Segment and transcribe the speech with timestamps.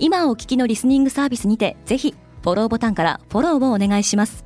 [0.00, 4.44] 今お聞きのリスニングサービスにてぜひフォローボタンからフォローをお願いします。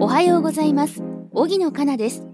[0.00, 1.02] おはようございます。
[1.32, 2.24] 荻野かなです。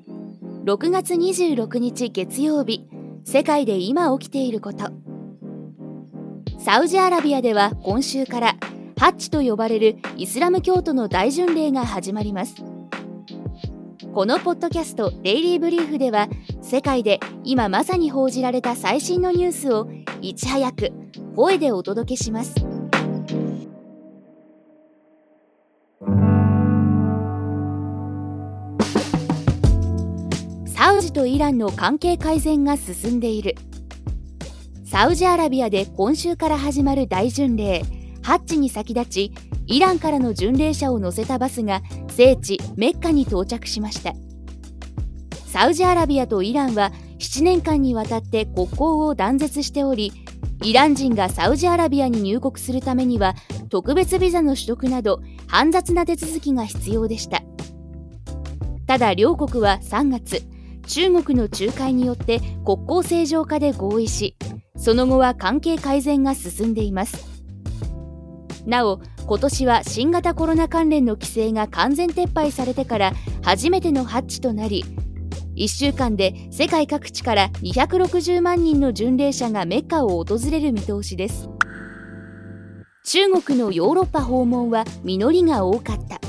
[0.64, 2.88] 6月26日月曜日
[3.24, 4.90] 世界で今起きていること。
[6.58, 8.56] サウジアラビアでは今週から
[8.98, 12.54] ハッチと呼ばれるイスラム教徒の大巡礼が始まります
[14.14, 16.28] このポッドキャスト「デイリー・ブリーフ」では
[16.60, 19.88] 世界で今まさに報じられた最新のニュースを
[20.20, 20.92] いち早く
[21.34, 22.54] 声でお届けします。
[30.66, 33.54] サウジとイランの関係改善が進んでいる。
[34.84, 37.82] サウジアラビアで今週から始まる大巡礼。
[38.20, 39.32] ハッチに先立ち
[39.72, 44.12] イランからの巡礼者を乗せたバスが聖地メッカに到着しました。
[45.46, 50.12] サウジアラビアとイランは7年間にわたって国交を断絶しており
[50.62, 53.34] イラン人がサウジアラビアに入国するためには
[53.70, 57.42] 特別ビザの取得など煩雑な手続きが必要でした。
[58.86, 60.42] ただ両国は3月
[60.86, 64.36] 中国の仲介によって国交正常化で合意し
[64.76, 67.31] その後は関係改善が進んでいます。
[68.66, 74.84] なお今年は新型コロナ関連の規制が完全撤廃されてから初めてのハッチとなり
[75.56, 81.48] 1週間で世界各地から260万人の巡礼者がメッカを訪れる見通しです。
[83.04, 86.20] 中国のヨーロッパ訪問は実りが多かった。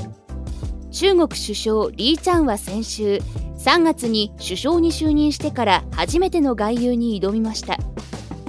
[0.90, 3.20] 中国首相リー・チャンは先週
[3.58, 7.78] 3月に首相に就任してから初めての外遊に挑みました。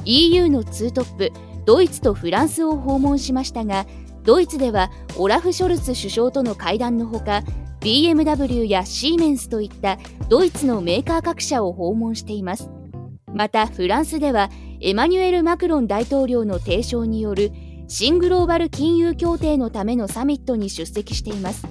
[0.03, 1.31] EU のツートップ
[1.65, 3.85] ドイツとフランスを訪問しましたが
[4.23, 7.43] ドイツではオラフ・ショルツ首相との会談のほか
[7.81, 12.71] BMW やシーメンスといったドイツのメーカー各社を訪問しています。
[13.31, 14.49] またフランスでは
[14.81, 17.51] エマニュエル・マクロン大統領の提唱による
[17.87, 21.67] 新グローバル金融協定のためのサミットに出席しています。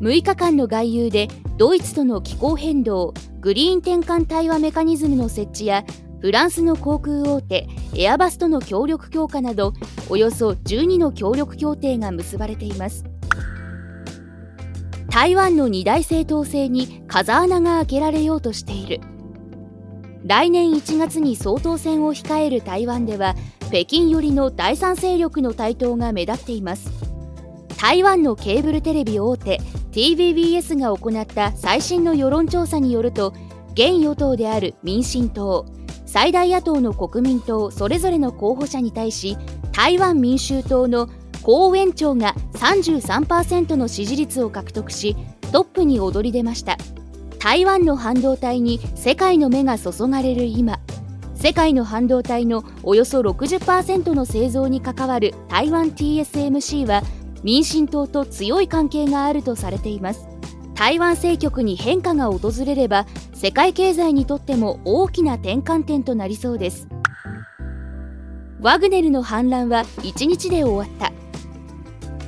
[0.00, 5.84] 6日間の外遊でドイツとの気候変動グリーン転換対話メカニズムの設置や
[6.20, 9.74] フランスの航空大手エアバスとの協力強化など
[10.08, 13.04] およそ12の協力協定が結ばれています。
[15.08, 19.00] 台湾の二大政党制に風穴が開けられようとしている。
[20.24, 23.34] 来年1月に総統選を控える台湾では
[23.68, 26.90] 北京寄りの第三勢力の台頭が目立っています。
[27.78, 29.60] 台湾のケーブルテレビ大手
[29.92, 33.34] TVBS が行った最新の世論調査によると
[33.72, 35.66] 現与党である民進党
[36.16, 39.36] 最大野党の国民党それぞれの候補者に対し
[39.70, 41.10] 台湾民衆党の
[41.46, 45.14] 江園長が33%の支持率を獲得し
[45.52, 46.78] トップに躍り出ました。
[47.38, 50.80] 台湾の半導体に世界の目が注がれる今
[51.34, 57.02] 世界の半導体のおよそ60%の製造に関わる台湾 TSMC は
[57.42, 60.35] 民進党と強い関係があるとされています。
[60.76, 66.86] 台湾政局に変化が訪れれば世界経済にとっても大きな転換点となりそうです。
[68.60, 71.12] ワグネルの反乱は1日で終わった。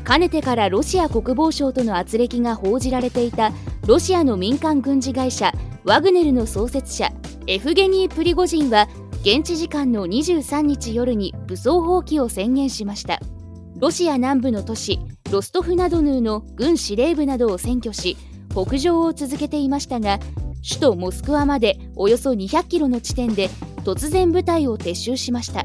[0.02, 3.52] かねてからロシア国防省との圧力が報じられていた
[3.86, 5.52] ロシアの民間軍事会社
[5.84, 7.10] ワグネルの創設者
[7.46, 8.88] エフゲニー・プリゴジンは
[9.20, 13.20] 現地時間の23日夜に武装蜂起を宣言しました。
[13.76, 14.98] ロシア南部の都市
[15.30, 18.16] ロストフナドヌーの軍司令部などを占拠し
[18.50, 20.18] 北上を続けていましたが
[20.62, 23.48] 首都モスクワまでおよそ200キロの地点で
[23.84, 25.64] 突然部隊を撤収しました。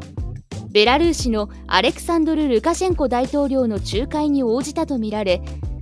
[0.71, 5.39] ベラルーシのアレクサンドル・ルカシェンコ大統領の仲介に応じたとみられ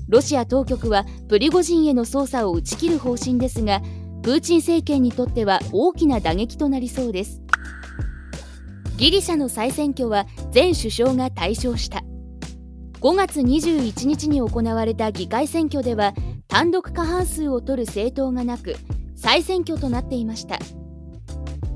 [0.10, 3.80] ロシア当局はプリゴジンへの捜査を打ち切る方針ですが
[4.22, 7.42] プーチン政権にとっては大きな打撃となりそうです。
[8.98, 12.04] ギリシャの再選挙は前首相が大勝した。
[13.00, 16.14] 5月21日に行われた議会選挙では
[16.52, 18.76] 単独過半数を取る政党がなく
[19.16, 20.60] 再選挙となっていました。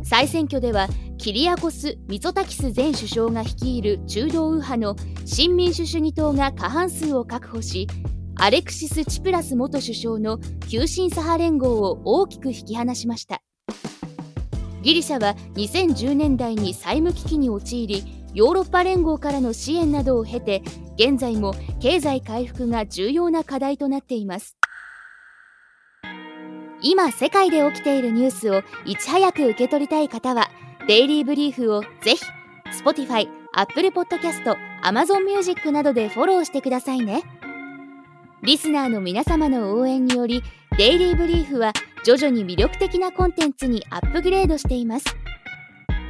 [0.03, 7.87] 再選挙ではキリアコス・ミツォタキス前首相が率いる中道右派の新民主主義党が過半数を確保し
[8.35, 13.41] アレクシス・チプラス元首相の急進左派連合を大きく引き離しました。
[14.81, 20.63] ギリシャは2010年代に債務危機に陥りヨーロッパ連合からの支援などを経て
[20.97, 24.57] 現在も経済回復が重要な課題となっています。
[26.87, 30.51] 今世界で起きているニュースをいち早く受け取りたい方は
[30.87, 32.23] デイリーブリーフをぜひ
[32.79, 37.23] Spotify、Apple Podcast、Amazon Music などでフォローしてくださいね。
[38.43, 40.43] リスナーの皆様の応援により
[40.77, 41.73] デイリーブリーフは
[42.05, 45.07] 徐々に魅力的なコンテンツにアップグレードしています。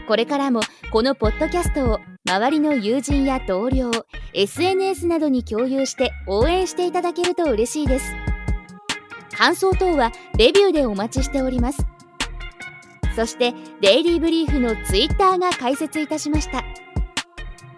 [0.09, 0.59] これからも
[0.91, 3.91] このポッドキャストを周りの友人や同僚
[4.33, 8.24] SNS などに共有して応援していただけると嬉しいです。
[9.35, 11.85] 感想等はレビューでお待ちしております。
[13.15, 16.63] そしてデイリーブリーフのツイッターが開設いたしました。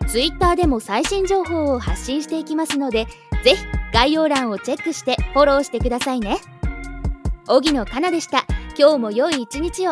[0.08, 3.08] ツイッターでも最新情報を発信していきますので
[3.44, 6.38] ぜひ概要欄をチェックしてフォローしてくださいね。
[7.48, 8.46] 荻野かなでした。
[8.78, 9.92] 今日も良い一日を。